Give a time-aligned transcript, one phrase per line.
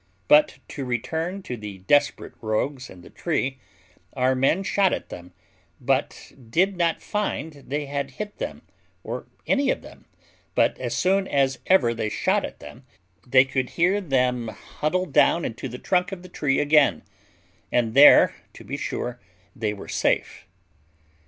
[0.27, 3.59] But to return to the desperate rogues in the tree;
[4.13, 5.31] our men shot at them,
[5.79, 8.63] but did not find they had hit them,
[9.03, 10.05] or any of them;
[10.55, 12.83] but as soon as ever they shot at them,
[13.27, 17.03] they could hear them huddle down into the trunk of the tree again,
[17.71, 19.21] and there, to be sure,
[19.55, 20.47] they were safe.